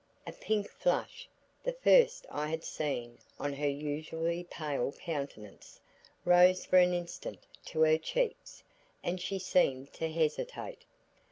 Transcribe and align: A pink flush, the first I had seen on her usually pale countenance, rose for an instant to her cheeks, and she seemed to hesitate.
A 0.25 0.31
pink 0.31 0.67
flush, 0.67 1.29
the 1.63 1.73
first 1.73 2.25
I 2.31 2.47
had 2.49 2.63
seen 2.63 3.19
on 3.39 3.53
her 3.53 3.67
usually 3.69 4.43
pale 4.43 4.93
countenance, 4.93 5.79
rose 6.25 6.65
for 6.65 6.77
an 6.79 6.91
instant 6.95 7.45
to 7.65 7.81
her 7.81 7.99
cheeks, 7.99 8.63
and 9.03 9.21
she 9.21 9.37
seemed 9.37 9.93
to 9.93 10.09
hesitate. 10.11 10.85